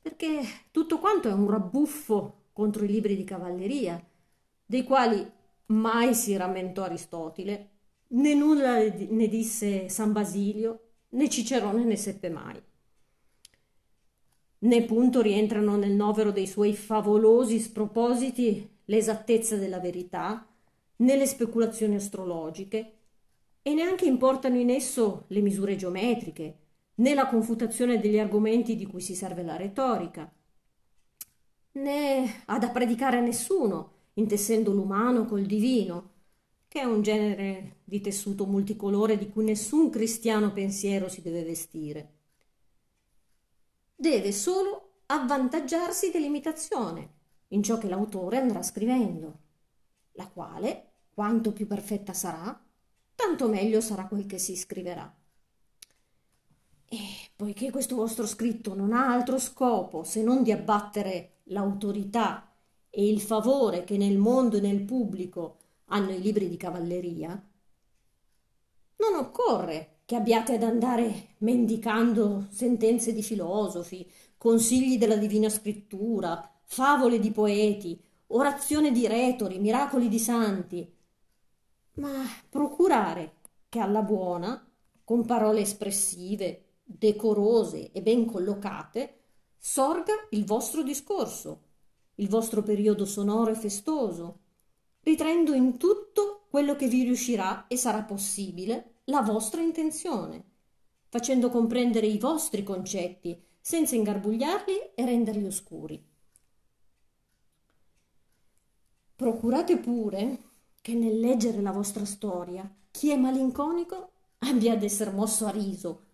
perché 0.00 0.40
tutto 0.70 0.98
quanto 0.98 1.28
è 1.28 1.34
un 1.34 1.50
rabbuffo 1.50 2.44
contro 2.54 2.84
i 2.84 2.88
libri 2.88 3.14
di 3.14 3.24
cavalleria, 3.24 4.02
dei 4.64 4.84
quali 4.84 5.30
Mai 5.66 6.14
si 6.14 6.34
rammentò 6.36 6.84
Aristotele, 6.84 7.70
né 8.08 8.34
nulla 8.34 8.78
ne 8.78 9.28
disse 9.28 9.90
San 9.90 10.12
Basilio, 10.12 10.92
né 11.10 11.28
Cicerone 11.28 11.84
ne 11.84 11.96
seppe 11.96 12.30
mai. 12.30 12.62
né 14.60 14.82
punto 14.84 15.20
rientrano 15.20 15.76
nel 15.76 15.92
novero 15.92 16.30
dei 16.30 16.46
suoi 16.46 16.74
favolosi 16.74 17.58
spropositi 17.58 18.78
l'esattezza 18.86 19.56
della 19.56 19.80
verità, 19.80 20.46
né 20.96 21.16
le 21.16 21.26
speculazioni 21.26 21.96
astrologiche, 21.96 22.92
e 23.62 23.74
neanche 23.74 24.06
importano 24.06 24.58
in 24.58 24.70
esso 24.70 25.24
le 25.28 25.40
misure 25.40 25.76
geometriche, 25.76 26.58
né 26.94 27.14
la 27.14 27.26
confutazione 27.26 27.98
degli 27.98 28.18
argomenti 28.18 28.76
di 28.76 28.86
cui 28.86 29.00
si 29.00 29.14
serve 29.14 29.42
la 29.42 29.56
retorica, 29.56 30.32
né 31.72 32.42
ha 32.46 32.58
da 32.58 32.70
predicare 32.70 33.18
a 33.18 33.20
nessuno, 33.20 33.92
intessendo 34.14 34.72
l'umano 34.72 35.24
col 35.24 35.44
divino, 35.44 36.12
che 36.68 36.80
è 36.80 36.84
un 36.84 37.02
genere 37.02 37.78
di 37.84 38.00
tessuto 38.00 38.46
multicolore 38.46 39.18
di 39.18 39.28
cui 39.28 39.44
nessun 39.44 39.90
cristiano 39.90 40.52
pensiero 40.52 41.08
si 41.08 41.22
deve 41.22 41.42
vestire. 41.42 42.14
Deve 43.94 44.32
solo 44.32 45.00
avvantaggiarsi 45.06 46.10
dell'imitazione 46.10 47.14
in 47.48 47.62
ciò 47.62 47.78
che 47.78 47.88
l'autore 47.88 48.38
andrà 48.38 48.62
scrivendo, 48.62 49.38
la 50.12 50.26
quale, 50.28 50.85
quanto 51.16 51.54
più 51.54 51.66
perfetta 51.66 52.12
sarà, 52.12 52.62
tanto 53.14 53.48
meglio 53.48 53.80
sarà 53.80 54.06
quel 54.06 54.26
che 54.26 54.36
si 54.36 54.54
scriverà. 54.54 55.10
E 56.84 56.98
poiché 57.34 57.70
questo 57.70 57.96
vostro 57.96 58.26
scritto 58.26 58.74
non 58.74 58.92
ha 58.92 59.14
altro 59.14 59.38
scopo 59.38 60.04
se 60.04 60.22
non 60.22 60.42
di 60.42 60.52
abbattere 60.52 61.36
l'autorità 61.44 62.52
e 62.90 63.08
il 63.08 63.22
favore 63.22 63.84
che 63.84 63.96
nel 63.96 64.18
mondo 64.18 64.58
e 64.58 64.60
nel 64.60 64.82
pubblico 64.82 65.56
hanno 65.86 66.10
i 66.10 66.20
libri 66.20 66.50
di 66.50 66.58
cavalleria, 66.58 67.30
non 68.96 69.14
occorre 69.14 70.00
che 70.04 70.16
abbiate 70.16 70.56
ad 70.56 70.64
andare 70.64 71.28
mendicando 71.38 72.46
sentenze 72.50 73.14
di 73.14 73.22
filosofi, 73.22 74.06
consigli 74.36 74.98
della 74.98 75.16
divina 75.16 75.48
scrittura, 75.48 76.46
favole 76.64 77.18
di 77.18 77.30
poeti, 77.30 77.98
orazione 78.26 78.92
di 78.92 79.06
retori, 79.06 79.58
miracoli 79.58 80.08
di 80.08 80.18
santi, 80.18 80.92
ma 81.96 82.24
procurare 82.48 83.34
che 83.68 83.78
alla 83.78 84.02
buona, 84.02 84.66
con 85.04 85.24
parole 85.24 85.60
espressive, 85.60 86.78
decorose 86.82 87.92
e 87.92 88.02
ben 88.02 88.24
collocate, 88.24 89.20
sorga 89.58 90.12
il 90.30 90.44
vostro 90.44 90.82
discorso, 90.82 91.62
il 92.16 92.28
vostro 92.28 92.62
periodo 92.62 93.04
sonoro 93.04 93.50
e 93.50 93.54
festoso, 93.54 94.40
ritraendo 95.00 95.52
in 95.52 95.76
tutto 95.76 96.46
quello 96.50 96.74
che 96.76 96.88
vi 96.88 97.02
riuscirà 97.02 97.66
e 97.66 97.76
sarà 97.76 98.02
possibile 98.02 99.00
la 99.04 99.22
vostra 99.22 99.60
intenzione, 99.60 100.44
facendo 101.08 101.50
comprendere 101.50 102.06
i 102.06 102.18
vostri 102.18 102.62
concetti 102.62 103.40
senza 103.60 103.94
ingarbugliarli 103.94 104.94
e 104.94 105.04
renderli 105.04 105.44
oscuri. 105.44 106.04
Procurate 109.14 109.78
pure 109.78 110.38
che 110.86 110.94
nel 110.94 111.18
leggere 111.18 111.60
la 111.62 111.72
vostra 111.72 112.04
storia 112.04 112.72
chi 112.92 113.10
è 113.10 113.16
malinconico 113.16 114.10
abbia 114.38 114.74
ad 114.74 114.84
essere 114.84 115.10
mosso 115.10 115.44
a 115.44 115.50
riso, 115.50 116.04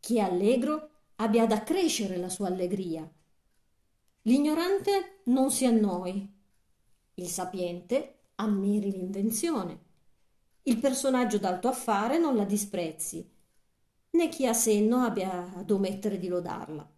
chi 0.00 0.16
è 0.16 0.20
allegro 0.20 0.88
abbia 1.16 1.42
ad 1.42 1.52
accrescere 1.52 2.16
la 2.16 2.30
sua 2.30 2.46
allegria. 2.46 3.06
L'ignorante 4.22 5.20
non 5.24 5.50
si 5.50 5.66
annoi, 5.66 6.26
il 7.16 7.28
sapiente 7.28 8.20
ammiri 8.36 8.92
l'invenzione, 8.92 9.78
il 10.62 10.78
personaggio 10.78 11.36
d'alto 11.36 11.68
affare 11.68 12.16
non 12.16 12.34
la 12.34 12.44
disprezzi, 12.44 13.30
né 14.12 14.28
chi 14.30 14.46
ha 14.46 14.54
senno 14.54 15.02
abbia 15.02 15.52
ad 15.54 15.70
omettere 15.70 16.18
di 16.18 16.28
lodarla. 16.28 16.90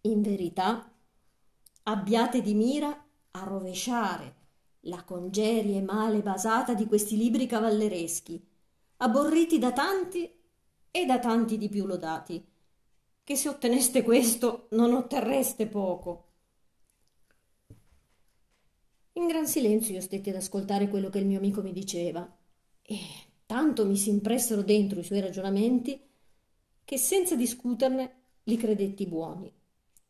In 0.00 0.22
verità, 0.22 0.92
abbiate 1.84 2.42
di 2.42 2.54
mira 2.54 3.06
a 3.30 3.44
rovesciare 3.44 4.40
la 4.86 5.04
congerie 5.04 5.80
male 5.80 6.20
basata 6.20 6.74
di 6.74 6.86
questi 6.86 7.16
libri 7.16 7.46
cavallereschi, 7.46 8.44
aborriti 8.98 9.58
da 9.58 9.72
tanti 9.72 10.30
e 10.90 11.06
da 11.06 11.18
tanti 11.18 11.58
di 11.58 11.68
più 11.68 11.86
lodati, 11.86 12.44
che 13.24 13.36
se 13.36 13.48
otteneste 13.48 14.02
questo 14.02 14.66
non 14.70 14.92
otterreste 14.92 15.66
poco. 15.66 16.26
In 19.14 19.26
gran 19.26 19.46
silenzio 19.46 19.94
io 19.94 20.00
stetti 20.00 20.30
ad 20.30 20.36
ascoltare 20.36 20.88
quello 20.88 21.10
che 21.10 21.18
il 21.18 21.26
mio 21.26 21.38
amico 21.38 21.62
mi 21.62 21.72
diceva, 21.72 22.28
e 22.82 22.98
tanto 23.46 23.86
mi 23.86 23.96
si 23.96 24.10
impressero 24.10 24.62
dentro 24.62 24.98
i 24.98 25.04
suoi 25.04 25.20
ragionamenti 25.20 26.00
che 26.84 26.96
senza 26.96 27.36
discuterne 27.36 28.14
li 28.44 28.56
credetti 28.56 29.06
buoni. 29.06 29.52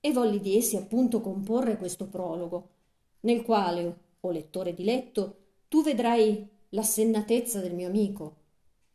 E 0.01 0.13
volli 0.13 0.41
di 0.41 0.57
essi 0.57 0.77
appunto 0.77 1.21
comporre 1.21 1.77
questo 1.77 2.09
prologo, 2.09 2.71
nel 3.21 3.43
quale, 3.43 3.99
o 4.25 4.31
lettore 4.31 4.75
diletto, 4.75 5.37
tu 5.69 5.83
vedrai 5.83 6.49
l'assennatezza 6.71 7.61
del 7.61 7.75
mio 7.75 7.89
amico, 7.89 8.37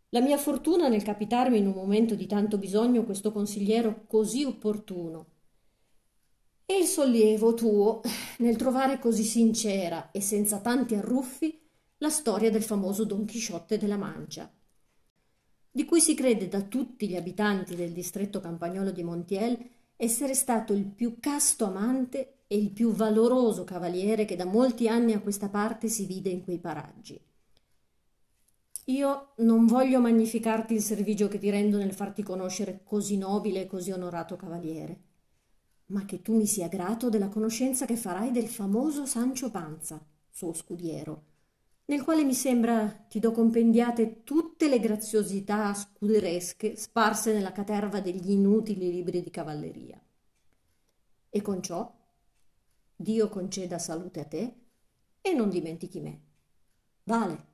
la 0.09 0.21
mia 0.21 0.37
fortuna 0.37 0.87
nel 0.87 1.03
capitarmi 1.03 1.57
in 1.57 1.67
un 1.67 1.73
momento 1.73 2.15
di 2.15 2.27
tanto 2.27 2.57
bisogno 2.57 3.03
questo 3.03 3.31
consigliero 3.31 4.05
così 4.07 4.43
opportuno, 4.43 5.25
e 6.65 6.77
il 6.79 6.85
sollievo 6.85 7.53
tuo 7.53 8.01
nel 8.39 8.55
trovare 8.55 8.99
così 8.99 9.23
sincera 9.23 10.11
e 10.11 10.21
senza 10.21 10.59
tanti 10.59 10.95
arruffi 10.95 11.61
la 11.97 12.09
storia 12.09 12.51
del 12.51 12.63
famoso 12.63 13.03
Don 13.03 13.25
Chisciotte 13.25 13.77
della 13.77 13.97
Mancia, 13.97 14.51
di 15.71 15.85
cui 15.85 15.99
si 15.99 16.13
crede 16.13 16.47
da 16.47 16.61
tutti 16.61 17.07
gli 17.07 17.15
abitanti 17.15 17.75
del 17.75 17.91
distretto 17.91 18.39
campagnolo 18.39 18.91
di 18.91 19.03
Montiel 19.03 19.57
essere 19.95 20.33
stato 20.33 20.73
il 20.73 20.85
più 20.85 21.19
casto 21.19 21.65
amante 21.65 22.36
e 22.47 22.57
il 22.57 22.71
più 22.71 22.91
valoroso 22.91 23.63
cavaliere 23.63 24.25
che 24.25 24.35
da 24.35 24.45
molti 24.45 24.87
anni 24.87 25.13
a 25.13 25.19
questa 25.19 25.49
parte 25.49 25.89
si 25.89 26.05
vide 26.05 26.29
in 26.29 26.43
quei 26.43 26.59
paraggi. 26.59 27.19
Io 28.85 29.33
non 29.37 29.65
voglio 29.65 29.99
magnificarti 29.99 30.73
il 30.73 30.81
servigio 30.81 31.27
che 31.27 31.39
ti 31.39 31.49
rendo 31.49 31.77
nel 31.77 31.93
farti 31.93 32.23
conoscere 32.23 32.81
così 32.85 33.17
nobile 33.17 33.63
e 33.63 33.67
così 33.67 33.91
onorato 33.91 34.37
cavaliere, 34.37 35.01
ma 35.87 36.05
che 36.05 36.21
tu 36.21 36.35
mi 36.35 36.45
sia 36.45 36.69
grato 36.69 37.09
della 37.09 37.27
conoscenza 37.27 37.85
che 37.85 37.97
farai 37.97 38.31
del 38.31 38.47
famoso 38.47 39.05
Sancio 39.05 39.51
Panza, 39.51 40.01
suo 40.29 40.53
scudiero, 40.53 41.23
nel 41.87 42.01
quale 42.01 42.23
mi 42.23 42.33
sembra 42.33 42.87
ti 43.09 43.19
do 43.19 43.31
compendiate 43.31 44.23
tutte 44.23 44.69
le 44.69 44.79
graziosità 44.79 45.73
scuderesche 45.73 46.77
sparse 46.77 47.33
nella 47.33 47.51
caterva 47.51 47.99
degli 47.99 48.31
inutili 48.31 48.89
libri 48.89 49.21
di 49.21 49.29
cavalleria. 49.29 50.01
E 51.29 51.41
con 51.41 51.61
ciò 51.61 51.93
Dio 52.99 53.29
conceda 53.29 53.77
salute 53.77 54.19
a 54.19 54.25
te 54.25 54.55
e 55.21 55.33
non 55.33 55.49
dimentichi 55.49 55.99
me. 56.01 56.21
Vale. 57.03 57.45